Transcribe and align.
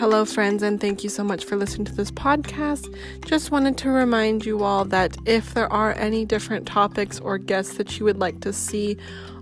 Hello, 0.00 0.24
friends, 0.24 0.62
and 0.62 0.80
thank 0.80 1.04
you 1.04 1.10
so 1.10 1.22
much 1.22 1.44
for 1.44 1.56
listening 1.56 1.84
to 1.84 1.94
this 1.94 2.10
podcast. 2.10 2.88
Just 3.26 3.50
wanted 3.50 3.76
to 3.76 3.90
remind 3.90 4.46
you 4.46 4.64
all 4.64 4.86
that 4.86 5.14
if 5.26 5.52
there 5.52 5.70
are 5.70 5.92
any 5.92 6.24
different 6.24 6.66
topics 6.66 7.20
or 7.20 7.36
guests 7.36 7.76
that 7.76 7.98
you 7.98 8.06
would 8.06 8.18
like 8.18 8.40
to 8.40 8.50
see 8.50 8.96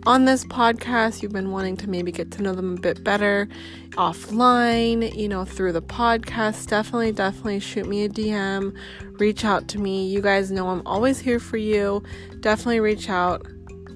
on 0.05 0.25
this 0.25 0.45
podcast, 0.47 1.23
you've 1.23 1.31
been 1.31 1.53
wanting 1.53 1.77
to 1.77 1.89
maybe 1.89 2.11
get 2.11 2.33
to 2.33 2.43
know 2.43 2.57
them 2.57 2.77
a 2.77 2.81
bit 2.81 3.05
better 3.05 3.49
offline, 3.91 5.15
you 5.15 5.29
know, 5.29 5.45
through 5.45 5.71
the 5.71 5.81
podcast, 5.81 6.67
definitely, 6.67 7.13
definitely 7.13 7.61
shoot 7.61 7.87
me 7.87 8.03
a 8.03 8.09
DM, 8.09 8.77
reach 9.21 9.45
out 9.45 9.69
to 9.69 9.79
me. 9.79 10.09
You 10.09 10.21
guys 10.21 10.51
know 10.51 10.71
I'm 10.71 10.85
always 10.85 11.21
here 11.21 11.39
for 11.39 11.57
you. 11.57 12.03
Definitely 12.41 12.81
reach 12.81 13.09
out. 13.09 13.47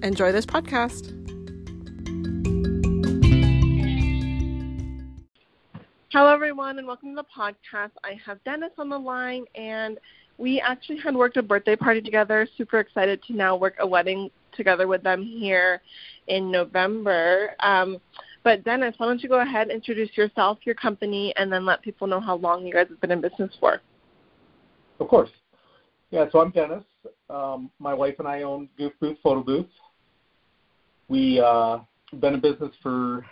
Enjoy 0.04 0.30
this 0.30 0.46
podcast. 0.46 1.11
Hello, 6.12 6.28
everyone, 6.28 6.78
and 6.78 6.86
welcome 6.86 7.16
to 7.16 7.22
the 7.22 7.24
podcast. 7.34 7.92
I 8.04 8.20
have 8.26 8.44
Dennis 8.44 8.72
on 8.76 8.90
the 8.90 8.98
line, 8.98 9.46
and 9.54 9.98
we 10.36 10.60
actually 10.60 10.98
had 10.98 11.14
worked 11.14 11.38
a 11.38 11.42
birthday 11.42 11.74
party 11.74 12.02
together. 12.02 12.46
Super 12.58 12.80
excited 12.80 13.22
to 13.28 13.32
now 13.32 13.56
work 13.56 13.76
a 13.80 13.86
wedding 13.86 14.30
together 14.54 14.86
with 14.86 15.02
them 15.02 15.22
here 15.22 15.80
in 16.26 16.50
November. 16.50 17.54
Um, 17.60 17.96
but 18.44 18.62
Dennis, 18.62 18.94
why 18.98 19.06
don't 19.06 19.22
you 19.22 19.28
go 19.30 19.40
ahead, 19.40 19.70
introduce 19.70 20.14
yourself, 20.14 20.58
your 20.64 20.74
company, 20.74 21.32
and 21.38 21.50
then 21.50 21.64
let 21.64 21.80
people 21.80 22.06
know 22.06 22.20
how 22.20 22.36
long 22.36 22.66
you 22.66 22.74
guys 22.74 22.88
have 22.90 23.00
been 23.00 23.12
in 23.12 23.22
business 23.22 23.50
for. 23.58 23.80
Of 25.00 25.08
course. 25.08 25.30
Yeah, 26.10 26.26
so 26.30 26.42
I'm 26.42 26.50
Dennis. 26.50 26.84
Um, 27.30 27.70
my 27.78 27.94
wife 27.94 28.16
and 28.18 28.28
I 28.28 28.42
own 28.42 28.68
Goof 28.76 28.92
Booth 29.00 29.16
Photo 29.22 29.42
Booth. 29.42 29.64
We 31.08 31.40
uh, 31.40 31.78
been 32.20 32.34
in 32.34 32.40
business 32.40 32.74
for 32.82 33.24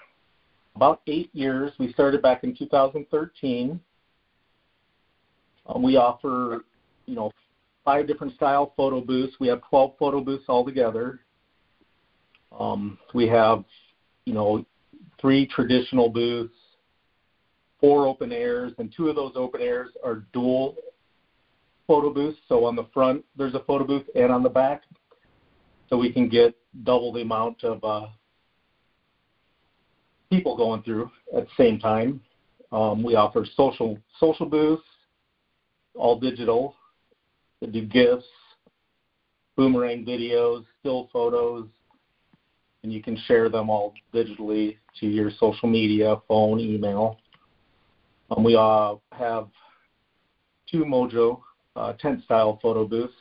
about 0.76 1.02
eight 1.06 1.30
years. 1.32 1.72
We 1.78 1.92
started 1.92 2.22
back 2.22 2.44
in 2.44 2.54
2013. 2.56 3.80
Um, 5.66 5.82
we 5.82 5.96
offer, 5.96 6.64
you 7.06 7.14
know, 7.14 7.30
five 7.84 8.06
different 8.06 8.34
style 8.34 8.72
photo 8.76 9.00
booths. 9.00 9.34
We 9.40 9.48
have 9.48 9.60
12 9.68 9.94
photo 9.98 10.20
booths 10.20 10.44
altogether. 10.48 11.20
Um, 12.58 12.98
we 13.14 13.28
have, 13.28 13.64
you 14.24 14.34
know, 14.34 14.64
three 15.20 15.46
traditional 15.46 16.08
booths, 16.08 16.54
four 17.80 18.06
open 18.06 18.32
airs, 18.32 18.72
and 18.78 18.92
two 18.94 19.08
of 19.08 19.16
those 19.16 19.32
open 19.36 19.60
airs 19.60 19.90
are 20.04 20.24
dual 20.32 20.76
photo 21.86 22.12
booths. 22.12 22.38
So 22.48 22.64
on 22.64 22.76
the 22.76 22.86
front, 22.92 23.24
there's 23.36 23.54
a 23.54 23.60
photo 23.60 23.84
booth, 23.84 24.04
and 24.14 24.32
on 24.32 24.42
the 24.42 24.48
back, 24.48 24.82
so 25.88 25.96
we 25.96 26.12
can 26.12 26.28
get 26.28 26.56
double 26.84 27.12
the 27.12 27.22
amount 27.22 27.64
of 27.64 27.82
uh, 27.84 28.06
people 30.30 30.56
going 30.56 30.82
through 30.82 31.10
at 31.36 31.44
the 31.44 31.50
same 31.56 31.78
time. 31.78 32.20
Um, 32.72 33.02
we 33.02 33.16
offer 33.16 33.44
social 33.56 33.98
social 34.18 34.46
booths, 34.46 34.82
all 35.94 36.18
digital. 36.18 36.76
We 37.60 37.68
do 37.68 37.84
GIFs, 37.84 38.24
boomerang 39.56 40.04
videos, 40.04 40.64
still 40.78 41.10
photos, 41.12 41.66
and 42.82 42.92
you 42.92 43.02
can 43.02 43.18
share 43.26 43.48
them 43.48 43.68
all 43.68 43.92
digitally 44.14 44.76
to 45.00 45.06
your 45.06 45.30
social 45.38 45.68
media, 45.68 46.16
phone, 46.28 46.60
email. 46.60 47.18
Um, 48.30 48.44
we 48.44 48.56
uh, 48.56 48.94
have 49.12 49.48
two 50.70 50.84
Mojo 50.84 51.40
uh, 51.76 51.94
tent 51.94 52.22
style 52.24 52.58
photo 52.62 52.86
booths. 52.86 53.12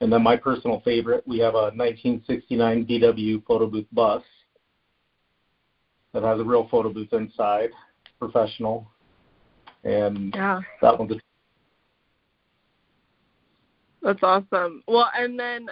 And 0.00 0.12
then 0.12 0.22
my 0.22 0.36
personal 0.36 0.80
favorite, 0.84 1.26
we 1.26 1.38
have 1.40 1.54
a 1.54 1.70
1969 1.74 2.86
VW 2.86 3.44
photo 3.46 3.66
booth 3.66 3.86
bus 3.92 4.22
that 6.12 6.22
has 6.22 6.40
a 6.40 6.44
real 6.44 6.68
photo 6.70 6.92
booth 6.92 7.12
inside, 7.12 7.70
professional, 8.18 8.86
and 9.84 10.32
yeah. 10.34 10.60
that 10.80 10.98
one's. 10.98 11.12
A- 11.12 11.20
That's 14.02 14.22
awesome. 14.22 14.82
Well, 14.86 15.10
and 15.16 15.38
then 15.38 15.68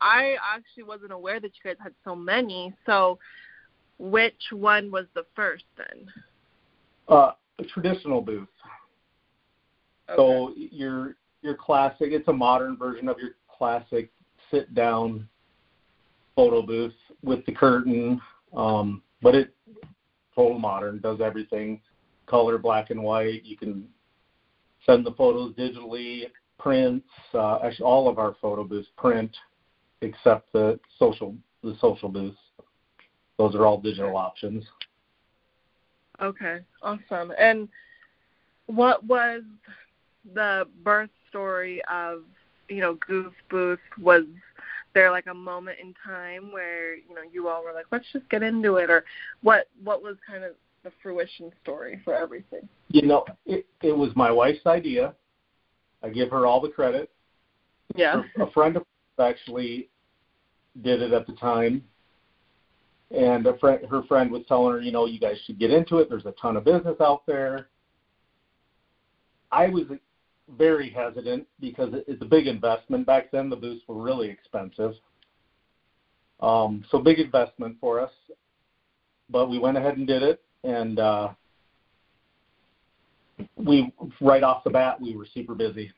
I 0.00 0.36
actually 0.54 0.82
wasn't 0.82 1.12
aware 1.12 1.40
that 1.40 1.52
you 1.62 1.70
guys 1.70 1.76
had 1.82 1.94
so 2.04 2.14
many. 2.14 2.74
So, 2.84 3.18
which 3.98 4.42
one 4.52 4.90
was 4.90 5.06
the 5.14 5.24
first 5.34 5.64
then? 5.76 6.06
Uh, 7.08 7.32
a 7.58 7.64
traditional 7.64 8.20
booth. 8.20 8.48
Okay. 10.08 10.16
So 10.16 10.52
your 10.56 11.16
your 11.42 11.54
classic, 11.54 12.08
it's 12.10 12.28
a 12.28 12.32
modern 12.32 12.76
version 12.76 13.08
of 13.08 13.18
your 13.18 13.30
classic 13.48 14.10
sit 14.50 14.74
down 14.74 15.28
photo 16.34 16.62
booth 16.62 16.94
with 17.22 17.44
the 17.46 17.52
curtain. 17.52 18.20
Um, 18.54 19.02
but 19.26 19.34
it 19.34 19.52
total 20.36 20.56
modern, 20.56 21.00
does 21.00 21.20
everything, 21.20 21.80
color, 22.26 22.58
black 22.58 22.90
and 22.90 23.02
white. 23.02 23.44
You 23.44 23.56
can 23.56 23.88
send 24.84 25.04
the 25.04 25.10
photos 25.10 25.52
digitally, 25.54 26.26
prints. 26.60 27.08
Uh, 27.34 27.58
actually, 27.64 27.86
all 27.86 28.08
of 28.08 28.20
our 28.20 28.36
photo 28.40 28.62
booths 28.62 28.86
print, 28.96 29.36
except 30.00 30.52
the 30.52 30.78
social 30.96 31.34
the 31.64 31.76
social 31.80 32.08
booths. 32.08 32.38
Those 33.36 33.56
are 33.56 33.66
all 33.66 33.80
digital 33.80 34.16
options. 34.16 34.62
Okay, 36.22 36.60
awesome. 36.80 37.32
And 37.36 37.68
what 38.66 39.02
was 39.02 39.42
the 40.34 40.68
birth 40.84 41.10
story 41.28 41.82
of 41.90 42.22
you 42.68 42.80
know 42.80 42.94
Goof 43.04 43.32
Booth? 43.50 43.80
Was 44.00 44.22
there 44.96 45.10
like 45.10 45.26
a 45.26 45.34
moment 45.34 45.78
in 45.78 45.94
time 46.02 46.50
where 46.50 46.96
you 46.96 47.14
know 47.14 47.20
you 47.30 47.48
all 47.48 47.62
were 47.62 47.74
like, 47.74 47.84
let's 47.92 48.06
just 48.14 48.28
get 48.30 48.42
into 48.42 48.76
it, 48.76 48.90
or 48.90 49.04
what? 49.42 49.68
What 49.84 50.02
was 50.02 50.16
kind 50.26 50.42
of 50.42 50.52
the 50.84 50.90
fruition 51.02 51.52
story 51.62 52.00
for 52.02 52.14
everything? 52.14 52.66
You 52.88 53.02
know, 53.02 53.26
it, 53.44 53.66
it 53.82 53.94
was 53.94 54.10
my 54.16 54.32
wife's 54.32 54.66
idea. 54.66 55.14
I 56.02 56.08
give 56.08 56.30
her 56.30 56.46
all 56.46 56.62
the 56.62 56.70
credit. 56.70 57.10
Yeah. 57.94 58.22
A 58.40 58.50
friend 58.52 58.76
of 58.76 58.84
actually 59.18 59.88
did 60.82 61.02
it 61.02 61.12
at 61.12 61.26
the 61.26 61.34
time, 61.34 61.84
and 63.10 63.46
a 63.46 63.58
friend, 63.58 63.80
her 63.90 64.02
friend 64.04 64.30
was 64.30 64.44
telling 64.48 64.72
her, 64.72 64.80
you 64.80 64.92
know, 64.92 65.04
you 65.04 65.20
guys 65.20 65.36
should 65.46 65.58
get 65.58 65.70
into 65.70 65.98
it. 65.98 66.08
There's 66.08 66.26
a 66.26 66.34
ton 66.40 66.56
of 66.56 66.64
business 66.64 66.96
out 67.02 67.26
there. 67.26 67.68
I 69.52 69.68
was 69.68 69.84
very 70.56 70.90
hesitant 70.90 71.46
because 71.60 71.92
it's 72.06 72.22
a 72.22 72.26
big 72.26 72.46
investment. 72.46 73.06
Back 73.06 73.30
then, 73.30 73.50
the 73.50 73.56
booths 73.56 73.82
were 73.88 74.00
really 74.00 74.28
expensive. 74.28 74.94
Um, 76.40 76.84
so 76.90 76.98
big 76.98 77.18
investment 77.18 77.76
for 77.80 78.00
us, 78.00 78.12
but 79.30 79.48
we 79.48 79.58
went 79.58 79.76
ahead 79.76 79.96
and 79.96 80.06
did 80.06 80.22
it, 80.22 80.42
and 80.64 80.98
uh, 80.98 81.28
we 83.56 83.92
right 84.20 84.42
off 84.42 84.62
the 84.62 84.70
bat 84.70 85.00
we 85.00 85.16
were 85.16 85.26
super 85.32 85.54
busy. 85.54 85.90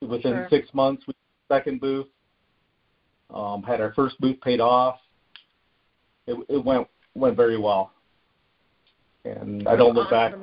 Within 0.00 0.32
Sure. 0.32 0.46
six 0.50 0.72
months, 0.72 1.04
we 1.08 1.14
second 1.48 1.80
booth 1.80 2.06
um, 3.34 3.62
had 3.62 3.80
our 3.80 3.92
first 3.94 4.20
booth 4.20 4.40
paid 4.40 4.60
off. 4.60 5.00
It, 6.26 6.36
it 6.48 6.64
went 6.64 6.86
went 7.14 7.36
very 7.36 7.58
well, 7.58 7.92
and 9.24 9.66
I 9.66 9.74
don't 9.74 9.94
look 9.94 10.10
back 10.10 10.34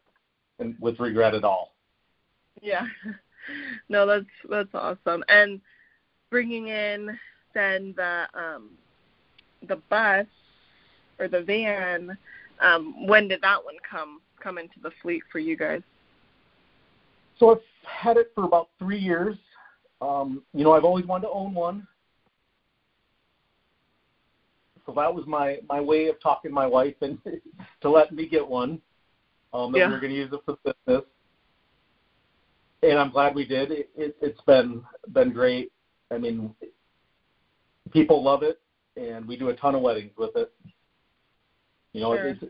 and 0.59 0.75
with 0.79 0.99
regret 0.99 1.33
at 1.33 1.45
all. 1.45 1.74
Yeah. 2.61 2.85
No, 3.89 4.07
that's 4.07 4.25
that's 4.49 4.73
awesome. 4.73 5.23
And 5.29 5.61
bringing 6.31 6.69
in 6.69 7.15
then 7.53 7.93
the 7.95 8.25
um 8.33 8.71
the 9.67 9.75
bus 9.87 10.25
or 11.19 11.27
the 11.27 11.41
van, 11.43 12.17
um, 12.59 13.05
when 13.05 13.27
did 13.27 13.41
that 13.41 13.63
one 13.63 13.75
come 13.87 14.19
come 14.41 14.57
into 14.57 14.79
the 14.81 14.89
fleet 15.01 15.21
for 15.31 15.37
you 15.37 15.55
guys? 15.55 15.83
So 17.37 17.51
I've 17.51 17.61
had 17.87 18.17
it 18.17 18.31
for 18.33 18.45
about 18.45 18.69
three 18.79 18.97
years. 18.97 19.37
Um, 20.01 20.41
you 20.53 20.63
know, 20.63 20.71
I've 20.73 20.83
always 20.85 21.05
wanted 21.05 21.27
to 21.27 21.33
own 21.33 21.53
one. 21.53 21.87
So 24.85 24.93
that 24.95 25.13
was 25.13 25.25
my 25.27 25.59
my 25.69 25.81
way 25.81 26.07
of 26.07 26.19
talking 26.21 26.51
to 26.51 26.55
my 26.55 26.65
wife 26.67 26.95
and 27.01 27.17
to 27.81 27.89
let 27.89 28.11
me 28.11 28.27
get 28.27 28.47
one. 28.47 28.81
Um, 29.53 29.71
that 29.71 29.77
Yeah. 29.79 29.89
we're 29.89 29.99
going 29.99 30.13
to 30.13 30.17
use 30.17 30.33
it 30.33 30.39
for 30.45 30.57
business. 30.65 31.05
And 32.85 32.99
I'm 32.99 33.09
glad 33.09 33.33
we 33.33 33.45
did. 33.45 33.71
It, 33.71 33.89
it, 33.95 34.15
it's 34.21 34.41
been 34.41 34.83
been 35.13 35.31
great. 35.33 35.71
I 36.11 36.17
mean, 36.19 36.53
people 37.91 38.23
love 38.23 38.43
it, 38.43 38.59
and 38.95 39.25
we 39.27 39.37
do 39.37 39.49
a 39.49 39.55
ton 39.55 39.73
of 39.75 39.81
weddings 39.81 40.11
with 40.17 40.35
it. 40.35 40.53
You 41.93 42.01
know, 42.01 42.15
Sure. 42.15 42.27
it's 42.27 42.43
a 42.43 42.49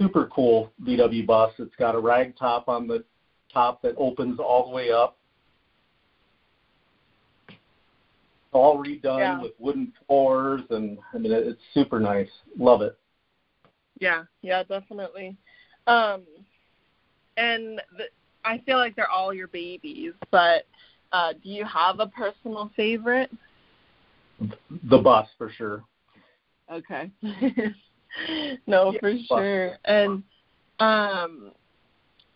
super 0.00 0.26
cool 0.34 0.72
VW 0.82 1.24
bus. 1.26 1.52
It's 1.58 1.74
got 1.76 1.94
a 1.94 2.00
rag 2.00 2.36
top 2.36 2.68
on 2.68 2.88
the 2.88 3.04
top 3.52 3.80
that 3.82 3.94
opens 3.96 4.40
all 4.40 4.68
the 4.68 4.74
way 4.74 4.90
up. 4.90 5.16
All 8.52 8.78
redone 8.82 9.18
Yeah. 9.20 9.40
with 9.40 9.52
wooden 9.60 9.92
floors, 10.06 10.62
and 10.70 10.98
I 11.14 11.18
mean, 11.18 11.30
it- 11.32 11.46
it's 11.46 11.62
super 11.72 12.00
nice. 12.00 12.30
Love 12.58 12.82
it. 12.82 12.98
Yeah, 14.00 14.24
yeah, 14.42 14.64
definitely. 14.64 15.36
Um, 15.86 16.26
and 17.36 17.80
the, 17.96 18.08
I 18.44 18.58
feel 18.66 18.78
like 18.78 18.96
they're 18.96 19.10
all 19.10 19.32
your 19.34 19.48
babies, 19.48 20.12
but 20.30 20.66
uh, 21.12 21.32
do 21.42 21.50
you 21.50 21.64
have 21.64 22.00
a 22.00 22.06
personal 22.06 22.70
favorite? 22.76 23.30
The 24.88 24.98
bus 24.98 25.28
for 25.36 25.50
sure. 25.50 25.84
Okay. 26.72 27.10
no, 28.66 28.92
Yeah, 28.92 29.00
for 29.00 29.12
bus. 29.12 29.22
sure. 29.26 29.78
And 29.84 30.22
um, 30.78 31.52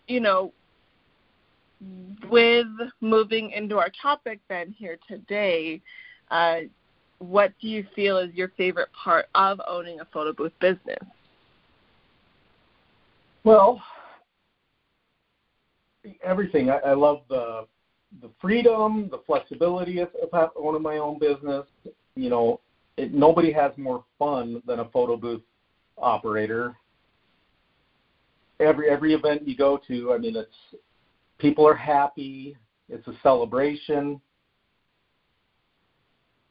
you 0.06 0.20
know, 0.20 0.52
with 2.30 2.66
moving 3.00 3.50
into 3.52 3.78
our 3.78 3.90
topic 4.00 4.40
then 4.48 4.74
here 4.76 4.98
today, 5.08 5.80
uh, 6.30 6.60
what 7.18 7.52
do 7.60 7.68
you 7.68 7.86
feel 7.94 8.18
is 8.18 8.34
your 8.34 8.48
favorite 8.56 8.88
part 8.92 9.26
of 9.34 9.60
owning 9.66 10.00
a 10.00 10.04
photo 10.06 10.32
booth 10.32 10.52
business? 10.60 10.98
Well, 13.44 13.80
everything. 16.22 16.70
I, 16.70 16.78
I 16.78 16.94
love 16.94 17.22
the 17.28 17.66
the 18.22 18.30
freedom, 18.40 19.08
the 19.10 19.22
flexibility 19.26 19.98
of, 19.98 20.08
of 20.32 20.50
owning 20.56 20.82
my 20.82 20.98
own 20.98 21.18
business. 21.18 21.66
You 22.14 22.30
know, 22.30 22.60
it, 22.96 23.12
nobody 23.12 23.52
has 23.52 23.72
more 23.76 24.04
fun 24.18 24.62
than 24.66 24.80
a 24.80 24.88
photo 24.90 25.16
booth 25.16 25.42
operator. 25.98 26.76
Every 28.60 28.88
every 28.88 29.14
event 29.14 29.46
you 29.48 29.56
go 29.56 29.80
to, 29.88 30.12
I 30.12 30.18
mean, 30.18 30.36
it's 30.36 30.80
people 31.38 31.66
are 31.66 31.74
happy. 31.74 32.56
It's 32.88 33.06
a 33.08 33.14
celebration. 33.22 34.20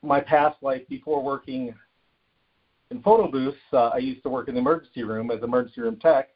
My 0.01 0.19
past 0.19 0.57
life 0.61 0.81
before 0.89 1.23
working 1.23 1.73
in 2.91 3.01
photo 3.01 3.31
booths, 3.31 3.57
uh, 3.71 3.87
I 3.93 3.97
used 3.97 4.21
to 4.23 4.29
work 4.29 4.49
in 4.49 4.55
the 4.55 4.59
emergency 4.59 5.03
room 5.03 5.31
as 5.31 5.41
emergency 5.41 5.81
room 5.81 5.97
tech. 5.97 6.29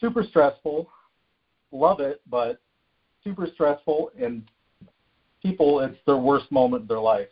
Super 0.00 0.22
stressful. 0.22 0.88
Love 1.72 2.00
it, 2.00 2.20
but 2.28 2.60
super 3.22 3.46
stressful 3.54 4.10
and 4.20 4.42
people 5.42 5.80
it's 5.80 5.98
their 6.06 6.16
worst 6.16 6.50
moment 6.50 6.82
of 6.82 6.88
their 6.88 7.00
life. 7.00 7.28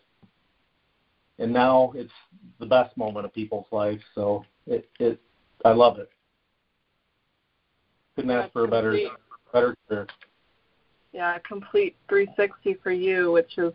And 1.39 1.53
now 1.53 1.93
it's 1.95 2.13
the 2.59 2.67
best 2.67 2.97
moment 2.97 3.25
of 3.25 3.35
people's 3.35 3.67
life 3.71 4.01
so 4.15 4.45
it 4.67 4.89
it 4.99 5.21
i 5.65 5.71
love 5.71 5.99
it. 5.99 6.11
Couldn't 8.17 8.31
ask 8.31 8.53
for 8.53 8.65
a 8.65 8.69
better 8.69 8.99
better 9.53 9.75
career. 9.89 10.07
Yeah 11.13 11.37
a 11.37 11.41
complete 11.41 11.97
360 12.09 12.79
for 12.83 12.93
you 12.93 13.33
which 13.33 13.59
is 13.59 13.73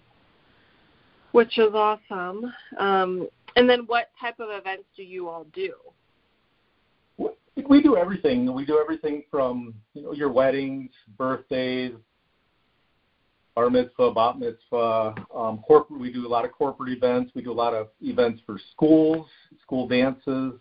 which 1.31 1.57
is 1.57 1.73
awesome. 1.73 2.53
Um 2.77 3.27
and 3.55 3.69
then 3.69 3.81
what 3.87 4.09
type 4.19 4.39
of 4.39 4.49
events 4.49 4.85
do 4.95 5.03
you 5.03 5.29
all 5.29 5.45
do 5.53 5.73
we 7.69 7.81
do 7.81 7.97
everything. 7.97 8.53
We 8.53 8.65
do 8.65 8.79
everything 8.79 9.23
from 9.29 9.73
you 9.93 10.03
know 10.03 10.13
your 10.13 10.31
weddings, 10.31 10.91
birthdays, 11.17 11.93
bar 13.55 13.69
mitzvah, 13.69 14.13
bat 14.13 14.39
mitzvah. 14.39 15.15
Um, 15.35 15.59
corporate. 15.65 15.99
We 15.99 16.11
do 16.11 16.25
a 16.25 16.29
lot 16.29 16.45
of 16.45 16.51
corporate 16.51 16.91
events. 16.91 17.31
We 17.35 17.41
do 17.41 17.51
a 17.51 17.53
lot 17.53 17.73
of 17.73 17.89
events 18.01 18.41
for 18.45 18.59
schools, 18.71 19.27
school 19.61 19.87
dances, 19.87 20.53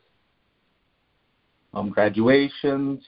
um, 1.75 1.91
graduations. 1.91 3.03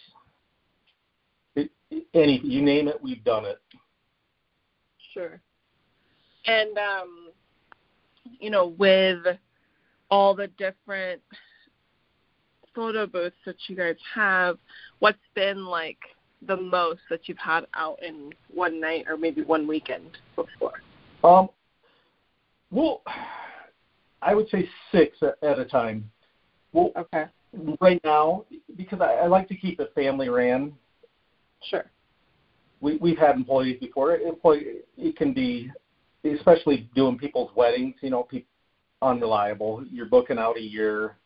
It, 1.55 1.71
any 2.15 2.41
you 2.43 2.63
name 2.63 2.89
it, 2.89 3.01
we've 3.03 3.25
done 3.25 3.45
it. 3.45 3.61
Sure. 5.13 5.41
And 6.47 6.77
um, 6.79 7.29
you 8.41 8.51
know, 8.51 8.75
with 8.79 9.19
all 10.11 10.35
the 10.35 10.49
different 10.59 11.21
photo 12.75 13.07
booths 13.07 13.37
that 13.47 13.57
you 13.69 13.77
guys 13.77 13.97
have, 14.15 14.59
what's 14.99 15.19
been 15.35 15.65
like 15.65 15.99
the 16.47 16.57
most 16.57 17.01
that 17.11 17.21
you've 17.29 17.39
had 17.39 17.67
out 17.75 17.99
in 18.03 18.33
one 18.53 18.81
night 18.81 19.07
or 19.09 19.17
maybe 19.17 19.43
one 19.43 19.67
weekend 19.67 20.19
before? 20.37 20.83
Um, 21.23 21.49
well, 22.71 23.03
I 24.21 24.35
would 24.35 24.49
say 24.51 24.69
six 24.93 25.17
at, 25.23 25.37
at 25.43 25.59
a 25.59 25.65
time. 25.65 26.11
Well, 26.73 26.93
okay. 26.97 27.27
Right 27.81 28.01
now, 28.05 28.45
because 28.77 29.01
I, 29.01 29.15
I 29.15 29.27
like 29.27 29.49
to 29.49 29.55
keep 29.55 29.79
it 29.79 29.93
family 29.95 30.29
ran. 30.29 30.73
Sure. 31.71 31.85
We 32.81 32.97
we've 32.97 33.17
had 33.17 33.37
employees 33.37 33.79
before. 33.81 34.17
Employee 34.17 34.81
it 34.99 35.17
can 35.17 35.33
be, 35.33 35.71
especially 36.25 36.91
doing 36.97 37.17
people's 37.17 37.51
weddings. 37.55 37.95
You 38.03 38.11
know, 38.11 38.25
people 38.25 38.49
unreliable. 39.01 39.85
You're 39.91 40.07
booking 40.07 40.39
out 40.39 40.57
a 40.57 40.63
year 40.63 41.17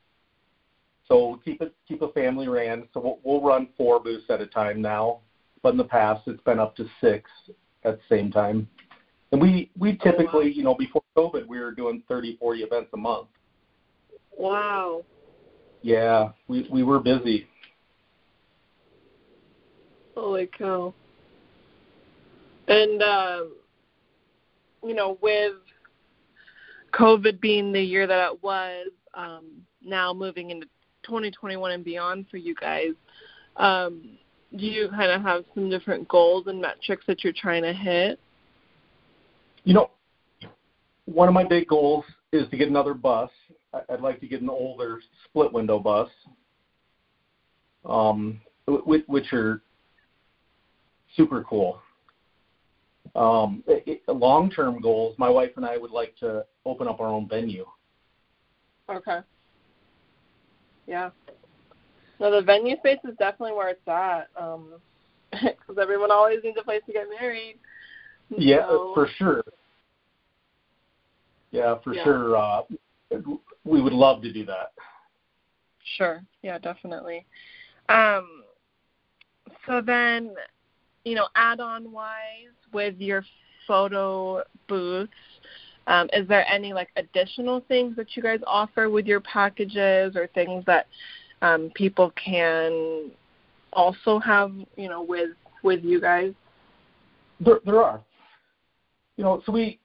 so 1.08 1.40
keep 1.44 1.60
it 1.62 1.74
keep 1.86 2.02
a 2.02 2.08
family 2.12 2.48
ran. 2.48 2.86
So 2.92 3.00
we'll, 3.00 3.18
we'll 3.24 3.42
run 3.42 3.68
four 3.76 3.98
booths 3.98 4.26
at 4.28 4.40
a 4.40 4.46
time 4.46 4.80
now, 4.80 5.20
but 5.62 5.70
in 5.70 5.78
the 5.78 5.84
past 5.84 6.22
it's 6.26 6.42
been 6.42 6.60
up 6.60 6.76
to 6.76 6.86
six 7.00 7.30
at 7.84 7.98
the 7.98 8.14
same 8.14 8.30
time. 8.30 8.68
And 9.32 9.40
we 9.40 9.70
we 9.78 9.96
typically, 9.96 10.52
you 10.52 10.62
know, 10.62 10.74
before 10.74 11.02
COVID, 11.16 11.46
we 11.46 11.58
were 11.58 11.72
doing 11.72 12.02
30, 12.08 12.36
40 12.38 12.60
events 12.60 12.90
a 12.94 12.96
month. 12.96 13.28
Wow. 14.38 15.04
Yeah, 15.82 16.30
we 16.46 16.68
we 16.70 16.82
were 16.82 16.98
busy. 16.98 17.46
Holy 20.14 20.48
cow. 20.58 20.92
And 22.66 23.02
um, 23.02 23.52
you 24.84 24.94
know, 24.94 25.18
with 25.22 25.54
COVID 26.92 27.40
being 27.40 27.72
the 27.72 27.80
year 27.80 28.06
that 28.06 28.32
it 28.32 28.42
was, 28.42 28.88
um, 29.14 29.46
now 29.84 30.12
moving 30.12 30.50
into 30.50 30.66
2021 31.08 31.72
and 31.72 31.84
beyond 31.84 32.26
for 32.30 32.36
you 32.36 32.54
guys, 32.54 32.92
um, 33.56 34.18
do 34.56 34.64
you 34.64 34.88
kind 34.88 35.10
of 35.10 35.22
have 35.22 35.44
some 35.54 35.68
different 35.68 36.08
goals 36.08 36.46
and 36.46 36.60
metrics 36.60 37.04
that 37.06 37.24
you're 37.24 37.32
trying 37.32 37.62
to 37.62 37.72
hit? 37.72 38.20
You 39.64 39.74
know, 39.74 39.90
one 41.06 41.28
of 41.28 41.34
my 41.34 41.44
big 41.44 41.68
goals 41.68 42.04
is 42.32 42.48
to 42.50 42.56
get 42.56 42.68
another 42.68 42.94
bus. 42.94 43.30
I'd 43.90 44.00
like 44.00 44.20
to 44.20 44.28
get 44.28 44.40
an 44.40 44.48
older 44.48 45.00
split 45.24 45.52
window 45.52 45.78
bus, 45.78 46.08
um, 47.84 48.40
which 48.66 49.32
are 49.32 49.60
super 51.16 51.44
cool. 51.44 51.80
Um, 53.14 53.64
long 54.06 54.50
term 54.50 54.80
goals, 54.80 55.14
my 55.18 55.28
wife 55.28 55.50
and 55.56 55.64
I 55.64 55.76
would 55.76 55.90
like 55.90 56.16
to 56.20 56.44
open 56.64 56.86
up 56.86 57.00
our 57.00 57.08
own 57.08 57.28
venue. 57.28 57.66
Okay. 58.90 59.18
Yeah. 60.88 61.10
No, 62.18 62.32
the 62.32 62.42
venue 62.42 62.76
space 62.78 62.98
is 63.04 63.14
definitely 63.18 63.54
where 63.54 63.68
it's 63.68 63.86
at. 63.86 64.28
Um, 64.36 64.72
because 65.30 65.76
everyone 65.80 66.10
always 66.10 66.38
needs 66.42 66.56
a 66.58 66.64
place 66.64 66.80
to 66.86 66.92
get 66.92 67.06
married. 67.20 67.58
Yeah, 68.36 68.66
so. 68.68 68.92
for 68.94 69.08
sure. 69.16 69.44
Yeah, 71.50 71.76
for 71.84 71.94
yeah. 71.94 72.04
sure. 72.04 72.36
Uh, 72.36 72.62
we 73.64 73.80
would 73.80 73.92
love 73.92 74.22
to 74.22 74.32
do 74.32 74.44
that. 74.46 74.72
Sure. 75.96 76.22
Yeah, 76.42 76.58
definitely. 76.58 77.26
Um, 77.88 78.44
so 79.66 79.80
then, 79.80 80.34
you 81.04 81.14
know, 81.14 81.28
add-on 81.36 81.92
wise 81.92 82.56
with 82.72 82.96
your 82.98 83.24
photo 83.66 84.42
booths, 84.68 85.12
um, 85.88 86.08
is 86.12 86.28
there 86.28 86.46
any 86.46 86.72
like 86.74 86.90
additional 86.96 87.64
things 87.66 87.96
that 87.96 88.14
you 88.14 88.22
guys 88.22 88.40
offer 88.46 88.90
with 88.90 89.06
your 89.06 89.20
packages 89.20 90.14
or 90.16 90.28
things 90.34 90.62
that 90.66 90.86
um, 91.40 91.72
people 91.74 92.12
can 92.22 93.10
also 93.72 94.18
have, 94.18 94.52
you 94.76 94.88
know, 94.88 95.02
with 95.02 95.30
with 95.64 95.82
you 95.82 96.00
guys? 96.00 96.32
There, 97.40 97.60
there 97.64 97.82
are. 97.82 98.02
You 99.16 99.24
know, 99.24 99.42
so 99.46 99.50
we 99.50 99.80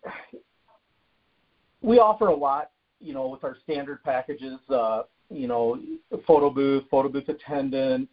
we 1.81 2.00
offer 2.00 2.27
a 2.27 2.36
lot. 2.36 2.72
You 3.00 3.13
know, 3.13 3.27
with 3.27 3.43
our 3.43 3.57
standard 3.63 4.03
packages. 4.03 4.60
Uh, 4.69 5.03
you 5.29 5.48
know, 5.48 5.79
photo 6.27 6.50
booth, 6.50 6.83
photo 6.91 7.10
booth 7.10 7.27
attendant. 7.29 8.10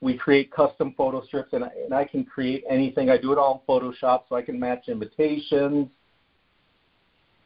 We 0.00 0.16
create 0.16 0.52
custom 0.52 0.94
photo 0.96 1.22
strips, 1.24 1.52
and 1.52 1.64
I, 1.64 1.70
and 1.84 1.92
I 1.92 2.04
can 2.04 2.24
create 2.24 2.64
anything. 2.70 3.10
I 3.10 3.18
do 3.18 3.32
it 3.32 3.38
all 3.38 3.62
in 3.68 3.74
Photoshop, 3.74 4.22
so 4.28 4.36
I 4.36 4.42
can 4.42 4.58
match 4.58 4.88
invitations 4.88 5.88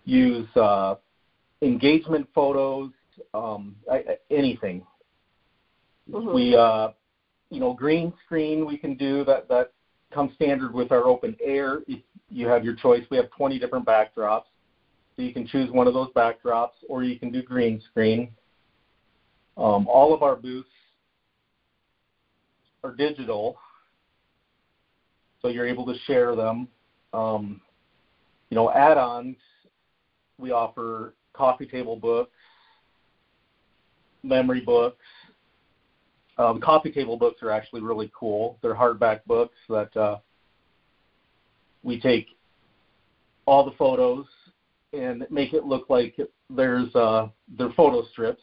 use 0.09 0.49
uh, 0.57 0.95
engagement 1.61 2.27
photos, 2.35 2.91
um, 3.35 3.77
I, 3.93 4.17
anything. 4.31 4.83
Mm-hmm. 6.11 6.35
We, 6.35 6.57
uh, 6.57 6.89
you 7.51 7.61
know, 7.61 7.75
green 7.75 8.13
screen 8.25 8.67
we 8.67 8.79
can 8.79 8.97
do 8.97 9.25
that. 9.25 9.49
That 9.49 9.73
comes 10.13 10.35
standard 10.35 10.73
with 10.73 10.93
our 10.93 11.05
open 11.05 11.37
air. 11.45 11.81
If 11.87 12.01
you 12.31 12.49
have 12.49 12.65
your 12.65 12.75
choice, 12.75 13.05
we 13.11 13.19
have 13.19 13.31
20 13.31 13.59
different 13.59 13.85
backdrops, 13.85 14.45
so 15.15 15.23
you 15.23 15.35
can 15.35 15.47
choose 15.47 15.71
one 15.71 15.87
of 15.87 15.95
those 15.95 16.09
backdrops, 16.17 16.77
or 16.89 17.05
you 17.05 17.19
can 17.19 17.31
do 17.31 17.43
green 17.43 17.83
screen. 17.91 18.31
Um, 19.59 19.87
all 19.89 20.15
of 20.15 20.23
our 20.23 20.37
booths 20.37 20.69
are 22.83 22.95
digital, 22.95 23.59
so 25.43 25.49
you're 25.49 25.67
able 25.67 25.85
to 25.85 25.99
share 26.07 26.35
them. 26.35 26.69
Um, 27.13 27.61
you 28.51 28.55
know, 28.55 28.71
add-ons 28.71 29.37
we 30.39 30.53
offer 30.53 31.15
coffee 31.33 31.67
table 31.67 31.97
books, 31.97 32.31
memory 34.23 34.61
books. 34.61 35.05
Um, 36.39 36.61
coffee 36.61 36.93
table 36.93 37.17
books 37.17 37.43
are 37.43 37.51
actually 37.51 37.81
really 37.81 38.11
cool. 38.19 38.59
They're 38.63 38.75
hardback 38.75 39.21
books 39.27 39.57
that 39.69 39.97
uh, 39.97 40.19
we 41.83 42.01
take 42.01 42.29
all 43.47 43.65
the 43.65 43.77
photos 43.77 44.27
and 44.93 45.27
make 45.31 45.53
it 45.53 45.65
look 45.65 45.91
like 45.91 46.17
there's 46.49 46.95
uh, 46.95 47.29
they're 47.57 47.73
photo 47.77 48.05
strips, 48.13 48.43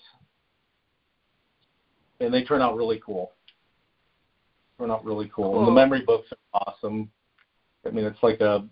and 2.19 2.33
they 2.33 2.43
turn 2.43 2.61
out 2.61 2.75
really 2.75 3.01
cool. 3.03 3.31
turn 4.79 4.91
out 4.91 5.05
really 5.05 5.31
cool. 5.33 5.51
cool. 5.51 5.59
And 5.59 5.67
the 5.67 5.71
memory 5.71 6.03
books 6.05 6.27
are 6.31 6.61
awesome. 6.67 7.09
I 7.85 7.91
mean, 7.91 8.05
it's 8.05 8.21
like 8.21 8.41
a 8.41 8.67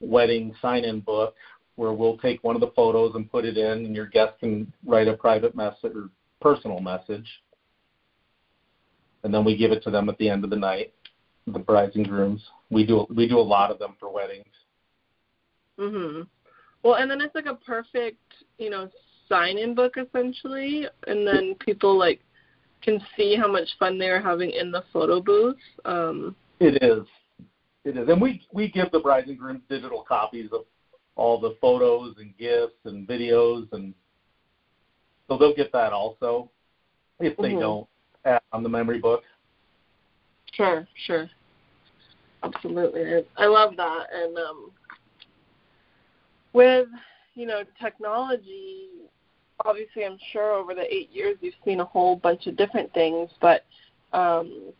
wedding 0.00 0.54
sign-in 0.60 1.00
book 1.00 1.34
where 1.76 1.92
we'll 1.92 2.18
take 2.18 2.42
one 2.44 2.54
of 2.54 2.60
the 2.60 2.72
photos 2.76 3.14
and 3.14 3.30
put 3.30 3.44
it 3.44 3.56
in, 3.56 3.86
and 3.86 3.96
your 3.96 4.06
guest 4.06 4.38
can 4.40 4.72
write 4.84 5.08
a 5.08 5.16
private 5.16 5.54
message 5.54 5.92
or 5.94 6.10
personal 6.40 6.80
message, 6.80 7.26
and 9.22 9.32
then 9.32 9.44
we 9.44 9.56
give 9.56 9.72
it 9.72 9.82
to 9.84 9.90
them 9.90 10.08
at 10.08 10.18
the 10.18 10.28
end 10.28 10.44
of 10.44 10.50
the 10.50 10.56
night. 10.56 10.92
The 11.46 11.58
brides 11.58 11.96
and 11.96 12.06
grooms. 12.06 12.40
We 12.70 12.86
do 12.86 13.04
we 13.14 13.28
do 13.28 13.38
a 13.38 13.40
lot 13.40 13.72
of 13.72 13.78
them 13.78 13.96
for 13.98 14.12
weddings. 14.12 14.46
Mhm. 15.78 16.28
Well, 16.82 16.94
and 16.94 17.10
then 17.10 17.20
it's 17.20 17.34
like 17.34 17.46
a 17.46 17.54
perfect, 17.54 18.22
you 18.58 18.70
know, 18.70 18.88
sign-in 19.28 19.74
book 19.74 19.96
essentially, 19.96 20.86
and 21.06 21.26
then 21.26 21.56
people 21.56 21.98
like 21.98 22.20
can 22.80 23.00
see 23.16 23.34
how 23.34 23.50
much 23.50 23.68
fun 23.78 23.98
they're 23.98 24.20
having 24.20 24.50
in 24.50 24.70
the 24.70 24.82
photo 24.92 25.20
booth. 25.20 25.56
Um, 25.84 26.36
it 26.60 26.82
is, 26.82 27.06
it 27.84 27.96
is, 27.96 28.08
and 28.08 28.20
we 28.20 28.46
we 28.52 28.70
give 28.70 28.90
the 28.92 29.00
brides 29.00 29.28
and 29.28 29.38
grooms 29.38 29.62
digital 29.68 30.02
copies 30.02 30.50
of 30.52 30.64
all 31.16 31.40
the 31.40 31.56
photos 31.60 32.16
and 32.18 32.36
GIFs 32.38 32.72
and 32.84 33.06
videos, 33.06 33.68
and 33.72 33.94
so 35.28 35.36
they'll 35.36 35.54
get 35.54 35.72
that 35.72 35.92
also 35.92 36.50
if 37.20 37.36
they 37.36 37.50
mm-hmm. 37.50 37.60
don't 37.60 37.88
add 38.24 38.40
on 38.52 38.62
the 38.62 38.68
memory 38.68 38.98
book. 38.98 39.22
Sure, 40.52 40.86
sure, 41.06 41.30
absolutely. 42.42 43.24
I 43.36 43.46
love 43.46 43.76
that, 43.76 44.06
and 44.12 44.36
um, 44.36 44.70
with 46.52 46.88
you 47.34 47.46
know 47.46 47.62
technology 47.80 48.88
obviously 49.64 50.04
i'm 50.04 50.18
sure 50.32 50.52
over 50.52 50.74
the 50.74 50.94
eight 50.94 51.10
years 51.12 51.36
you've 51.40 51.54
seen 51.64 51.80
a 51.80 51.84
whole 51.84 52.16
bunch 52.16 52.46
of 52.46 52.56
different 52.56 52.92
things 52.92 53.30
but 53.40 53.64
um 54.12 54.72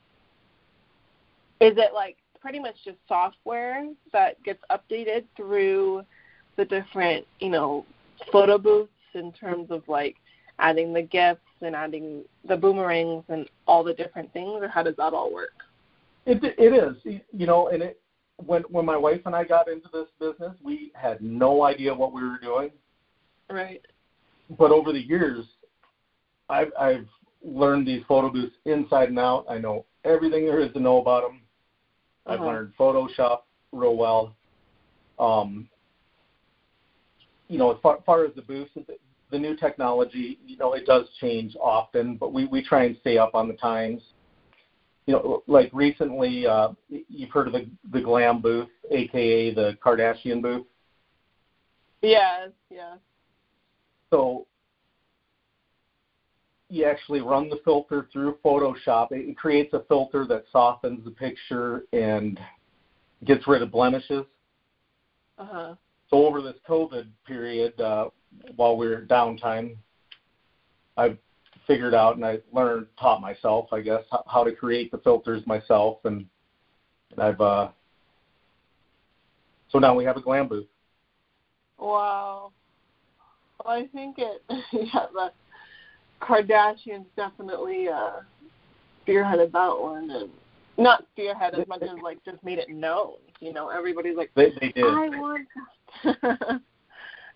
is 1.61 1.73
it 1.77 1.95
like 1.95 2.17
pretty 2.41 2.59
much 2.59 2.75
just 2.85 2.99
software 3.09 3.87
that 4.13 4.43
gets 4.43 4.59
updated 4.71 5.25
through 5.37 6.03
the 6.57 6.65
different 6.65 7.27
you 7.41 7.51
know 7.51 7.85
photo 8.31 8.59
booths 8.59 8.91
in 9.15 9.33
terms 9.33 9.71
of 9.71 9.83
like 9.89 10.17
adding 10.59 10.93
the 10.93 11.03
GIFs 11.03 11.41
and 11.61 11.75
adding 11.75 12.23
the 12.49 12.57
boomerangs 12.57 13.25
and 13.29 13.49
all 13.67 13.83
the 13.83 13.95
different 13.95 14.33
things 14.33 14.61
or 14.63 14.69
how 14.69 14.83
does 14.83 14.97
that 14.97 15.13
all 15.13 15.33
work 15.33 15.55
it 16.27 16.43
it 16.59 16.73
is 16.73 17.21
you 17.33 17.47
know 17.47 17.69
and 17.69 17.83
it 17.83 18.03
when 18.47 18.63
when 18.63 18.85
my 18.85 18.97
wife 18.97 19.21
and 19.27 19.35
I 19.35 19.45
got 19.45 19.69
into 19.69 19.89
this 19.93 20.09
business, 20.19 20.53
we 20.63 20.93
had 20.95 21.21
no 21.21 21.63
idea 21.63 21.95
what 21.95 22.13
we 22.13 22.23
were 22.23 22.39
doing. 22.39 22.71
Right. 23.51 23.83
But 24.59 24.71
over 24.71 24.93
the 24.93 25.01
years, 25.01 25.45
I've 26.49 26.73
I've 26.79 27.07
learned 27.45 27.87
these 27.87 28.03
photo 28.09 28.31
booths 28.31 28.55
inside 28.65 29.09
and 29.09 29.19
out. 29.19 29.47
I 29.49 29.59
know 29.59 29.85
everything 30.05 30.47
there 30.47 30.61
is 30.61 30.73
to 30.73 30.81
know 30.81 31.01
about 31.01 31.23
them. 31.23 31.41
Uh-huh. 32.27 32.35
I've 32.35 32.41
learned 32.41 32.73
Photoshop 32.79 33.41
real 33.73 33.97
well. 33.97 34.35
Um, 35.19 35.69
you 37.53 37.59
know, 37.59 37.71
as 37.71 37.79
far, 37.83 37.99
far 38.07 38.25
as 38.25 38.35
the 38.35 38.43
booths, 38.43 38.71
the, 38.75 38.85
the 39.31 39.39
new 39.39 39.57
technology, 39.57 40.39
you 40.47 40.57
know, 40.57 40.73
it 40.73 40.87
does 40.87 41.07
change 41.21 41.57
often, 41.61 42.17
but 42.17 42.33
we 42.33 42.47
we 42.47 42.63
try 42.63 42.85
and 42.85 42.97
stay 43.01 43.19
up 43.19 43.35
on 43.35 43.49
the 43.49 43.55
times 43.55 44.03
you 45.07 45.15
know, 45.15 45.43
like 45.47 45.71
recently, 45.73 46.47
uh, 46.47 46.69
you've 46.89 47.31
heard 47.31 47.49
of 47.49 47.53
the 47.53 47.69
the 47.93 48.01
glam 48.01 48.41
booth, 48.41 48.69
aka 48.91 49.53
the 49.53 49.77
Kardashian 49.85 50.41
booth. 50.41 50.67
Yes, 52.03 52.51
yeah. 52.71 52.95
So 54.11 54.47
you 56.69 56.85
actually 56.85 57.21
run 57.21 57.49
the 57.49 57.61
filter 57.65 58.09
through 58.13 58.39
Photoshop. 58.45 59.09
It 59.11 59.37
creates 59.37 59.75
a 59.75 59.83
filter 59.89 60.25
that 60.27 60.45
softens 60.53 61.05
the 61.05 61.11
picture 61.11 61.85
and 61.93 62.39
gets 63.25 63.47
rid 63.47 63.63
of 63.63 63.73
blemishes. 63.73 64.25
Uh-huh. 65.39 65.75
So 66.09 66.27
over 66.27 66.41
this 66.41 66.57
COVID 66.69 67.07
period, 67.27 67.42
uh, 67.81 68.09
while 68.57 68.77
we 68.77 68.87
are 68.87 69.07
downtime, 69.07 69.77
I've 70.97 71.19
figured 71.67 71.95
out 71.95 72.17
and 72.17 72.25
I 72.25 72.39
learned, 72.53 72.87
taught 72.99 73.21
myself, 73.21 73.73
I 73.73 73.81
guess, 73.81 74.03
how, 74.11 74.25
how 74.27 74.45
to 74.45 74.53
create 74.53 74.91
the 74.91 74.99
filters 74.99 75.47
myself, 75.47 75.99
and, 76.05 76.27
and 77.13 77.21
I've 77.21 77.41
uh, 77.41 77.69
so 79.73 79.79
now 79.79 79.95
we 79.95 80.05
have 80.05 80.17
a 80.17 80.21
glam 80.21 80.49
booth. 80.49 80.67
Wow. 81.79 82.53
Well, 83.65 83.75
I 83.75 83.87
think 83.89 84.17
it, 84.19 84.43
yeah, 84.73 85.07
the 85.13 85.33
Kardashians 86.21 87.07
definitely 87.17 87.89
uh, 87.89 88.21
spearheaded 89.07 89.53
that 89.53 89.81
one, 89.81 90.11
and 90.11 90.31
not 90.77 91.07
spearhead 91.13 91.55
as 91.55 91.67
much 91.67 91.83
as 91.83 91.91
like 92.03 92.23
just 92.25 92.43
made 92.45 92.59
it 92.59 92.69
known. 92.69 93.15
You 93.41 93.53
know, 93.53 93.69
everybody's 93.71 94.17
like, 94.17 94.31
they, 94.37 94.53
they 94.61 94.69
did. 94.69 94.85
I 94.85 95.09
want. 95.09 95.49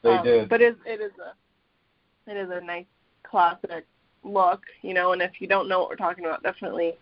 they 0.07 0.17
um, 0.17 0.25
did. 0.25 0.49
But 0.49 0.61
it, 0.63 0.77
it 0.87 1.01
is 1.01 1.13
a, 1.19 2.31
it 2.31 2.37
is 2.37 2.51
a 2.51 2.65
nice 2.65 2.87
classic 3.23 3.87
look, 4.25 4.63
you 4.83 4.95
know, 4.95 5.13
and 5.13 5.23
if 5.23 5.41
you 5.41 5.47
don't 5.47 5.69
know 5.69 5.81
what 5.81 5.89
we're 5.89 5.97
talking 5.97 6.25
about, 6.25 6.43
definitely 6.43 6.95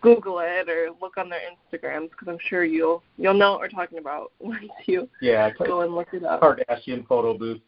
Google 0.00 0.40
it 0.40 0.68
or 0.68 0.90
look 1.00 1.16
on 1.16 1.28
their 1.28 1.40
Instagrams 1.40 2.10
because 2.10 2.28
I'm 2.28 2.38
sure 2.48 2.64
you'll 2.64 3.02
you'll 3.18 3.34
know 3.34 3.52
what 3.52 3.60
we're 3.60 3.68
talking 3.68 3.98
about 3.98 4.32
once 4.38 4.70
you 4.86 5.08
yeah 5.20 5.50
go 5.50 5.82
and 5.82 5.94
look 5.94 6.08
it 6.12 6.24
up. 6.24 6.40
Kardashian 6.40 7.06
photo 7.06 7.36
booth. 7.36 7.60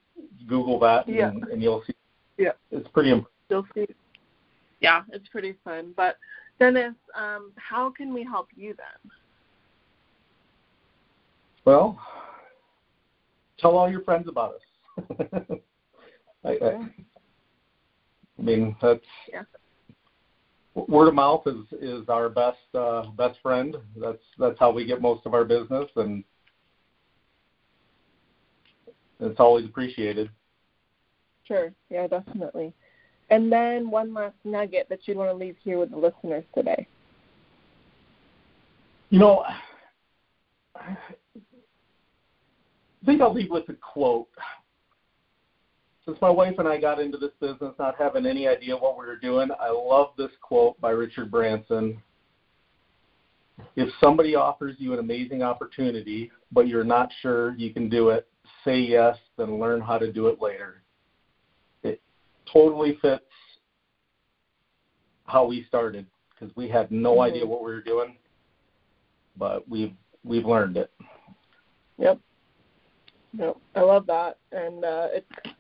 Google 0.47 0.79
that 0.81 1.09
yeah. 1.09 1.29
and, 1.29 1.45
and 1.45 1.63
you'll 1.63 1.83
see. 1.87 1.95
Yeah, 2.39 2.53
it's 2.71 2.89
pretty. 2.89 3.11
Imp- 3.11 3.27
you'll 3.51 3.67
see. 3.75 3.87
Yeah, 4.81 5.03
it's 5.13 5.29
pretty 5.29 5.57
fun. 5.65 5.93
But 5.97 6.17
Dennis, 6.59 6.95
um, 7.17 7.53
how 7.57 7.91
can 7.91 8.13
we 8.13 8.25
help 8.25 8.49
you 8.57 8.75
then? 8.77 9.11
Well, 11.65 11.99
tell 13.59 13.77
all 13.77 13.91
your 13.91 14.03
friends 14.03 14.29
about 14.29 14.55
us. 14.55 14.61
I, 16.45 16.49
I, 16.51 16.89
I 18.39 18.43
mean, 18.43 18.77
that's 18.83 19.01
yeah. 19.33 19.43
word 20.75 21.09
of 21.09 21.15
mouth 21.15 21.47
is 21.47 21.81
is 21.81 22.09
our 22.09 22.29
best 22.29 22.59
uh, 22.75 23.07
best 23.17 23.39
friend. 23.43 23.77
That's 23.97 24.23
that's 24.39 24.59
how 24.59 24.71
we 24.71 24.85
get 24.85 25.01
most 25.01 25.25
of 25.27 25.35
our 25.35 25.45
business, 25.45 25.89
and 25.97 26.25
it's 29.21 29.41
always 29.41 29.65
appreciated. 29.65 30.31
Sure. 31.45 31.73
Yeah, 31.91 32.07
definitely. 32.07 32.73
And 33.31 33.51
then 33.51 33.91
one 33.91 34.13
last 34.13 34.35
nugget 34.45 34.89
that 34.91 35.01
you'd 35.05 35.17
want 35.17 35.31
to 35.31 35.35
leave 35.35 35.57
here 35.63 35.79
with 35.79 35.91
the 35.91 35.97
listeners 35.97 36.45
today. 36.55 36.87
You 39.11 39.19
know, 39.19 39.45
I 40.75 40.97
think 43.05 43.21
I'll 43.21 43.35
leave 43.35 43.51
with 43.51 43.69
a 43.69 43.75
quote 43.75 44.29
since 46.05 46.19
my 46.21 46.31
wife 46.31 46.55
and 46.59 46.67
I 46.67 46.81
got 46.81 47.01
into 47.01 47.17
this 47.17 47.31
business 47.41 47.75
not 47.79 47.95
having 47.99 48.27
any 48.27 48.49
idea 48.49 48.77
what 48.77 48.99
we 48.99 49.07
were 49.07 49.17
doing, 49.17 49.51
I 49.61 49.71
love 49.71 50.09
this 50.19 50.31
quote 50.41 50.81
by 50.81 50.91
Richard 50.91 51.31
Branson. 51.31 52.03
If 53.77 53.89
somebody 54.01 54.35
offers 54.35 54.75
you 54.79 54.93
an 54.93 54.99
amazing 54.99 55.43
opportunity, 55.43 56.33
but 56.51 56.67
you're 56.67 56.85
not 56.85 57.11
sure 57.21 57.55
you 57.55 57.73
can 57.73 57.89
do 57.89 58.09
it, 58.09 58.27
say 58.65 58.81
yes, 58.81 59.17
then 59.37 59.61
learn 59.61 59.81
how 59.81 59.99
to 59.99 60.13
do 60.13 60.27
it 60.27 60.43
later. 60.43 60.83
It 61.85 62.01
totally 62.53 62.99
fits 63.01 63.25
how 65.27 65.47
we 65.47 65.65
started 65.69 66.07
because 66.31 66.55
we 66.57 66.69
had 66.69 66.91
no 66.91 67.13
mm-hmm. 67.13 67.33
idea 67.33 67.47
what 67.47 67.65
we 67.65 67.73
were 67.73 67.81
doing, 67.81 68.17
but 69.37 69.69
we've 69.69 69.95
we've 70.25 70.45
learned 70.45 70.77
it. 70.77 70.91
Yep. 71.99 72.19
Yep. 73.39 73.57
I 73.77 73.81
love 73.81 74.07
that, 74.07 74.39
and 74.51 74.85
uh, 74.85 75.09
it's 75.13 75.52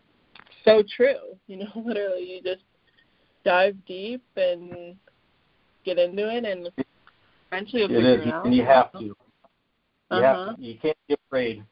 so 0.64 0.82
true. 0.96 1.36
You 1.46 1.58
know, 1.58 1.66
literally, 1.84 2.34
you 2.34 2.42
just 2.42 2.64
dive 3.44 3.76
deep 3.86 4.22
and 4.36 4.96
get 5.84 5.98
into 5.98 6.28
it, 6.28 6.44
and 6.44 6.70
eventually 7.50 7.82
you'll 7.82 7.88
figure 7.88 8.14
it, 8.14 8.28
it 8.28 8.32
out. 8.32 8.46
And 8.46 8.54
you 8.54 8.64
have 8.64 8.92
to. 8.92 9.04
You, 9.04 9.16
uh-huh. 10.10 10.46
have 10.46 10.56
to. 10.56 10.62
you 10.62 10.78
can't 10.78 10.96
be 11.08 11.16
afraid. 11.26 11.64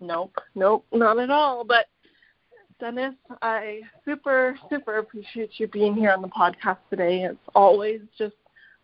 Nope, 0.00 0.36
nope, 0.54 0.84
not 0.92 1.18
at 1.18 1.30
all. 1.30 1.64
But 1.64 1.86
Dennis, 2.80 3.14
I 3.40 3.80
super, 4.04 4.58
super 4.68 4.98
appreciate 4.98 5.50
you 5.58 5.68
being 5.68 5.94
here 5.94 6.10
on 6.10 6.22
the 6.22 6.28
podcast 6.28 6.78
today. 6.90 7.22
It's 7.24 7.38
always 7.54 8.00
just 8.18 8.34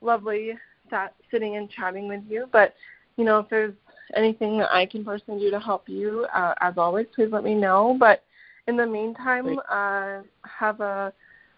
lovely 0.01 0.53
sat, 0.89 1.15
sitting 1.31 1.57
and 1.57 1.69
chatting 1.71 2.09
with 2.09 2.23
you. 2.29 2.49
But 2.53 2.75
you 3.17 3.25
know, 3.25 3.41
if 3.41 3.49
there's 3.51 3.75
anything 4.17 4.59
that 4.59 4.73
I 4.73 4.87
can 4.87 5.05
personally 5.05 5.41
do 5.41 5.51
to 5.51 5.61
help 5.61 5.89
you, 5.89 6.27
uh, 6.35 6.55
as 6.61 6.75
always, 6.79 7.07
please 7.15 7.29
let 7.31 7.45
me 7.45 7.55
know. 7.55 7.97
But 7.99 8.25
in 8.67 8.77
the 8.77 8.87
meantime, 8.87 9.59
uh, 9.69 10.21
have 10.43 10.81
a 10.81 11.13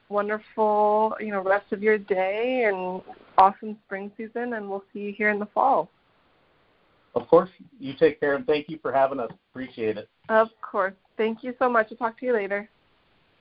wonderful, 0.09 1.17
you 1.21 1.31
know, 1.31 1.43
rest 1.43 1.73
of 1.73 1.83
your 1.83 1.99
day 1.99 2.65
and 2.65 3.03
awesome 3.39 3.77
spring 3.87 4.13
season, 4.17 4.55
and 4.55 4.69
we'll 4.69 4.85
see 4.93 5.01
you 5.01 5.13
here 5.13 5.31
in 5.31 5.39
the 5.39 5.47
fall. 5.47 5.89
Of 7.15 7.29
course. 7.29 7.51
You 7.79 7.95
take 7.99 8.21
care, 8.21 8.35
and 8.35 8.47
thank 8.47 8.69
you 8.69 8.79
for 8.81 8.93
having 8.93 9.21
us. 9.21 9.31
Appreciate 9.51 9.99
it. 9.99 10.09
Of 10.29 10.49
course. 10.61 10.95
Thank 11.17 11.43
you 11.43 11.55
so 11.59 11.69
much. 11.69 11.89
I'll 11.91 11.97
talk 11.97 12.19
to 12.21 12.27
you 12.27 12.33
later. 12.33 12.69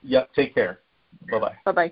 Yep. 0.03 0.29
Take 0.35 0.53
care. 0.53 0.79
Bye 1.29 1.39
bye. 1.39 1.55
Bye 1.65 1.71
bye. 1.71 1.91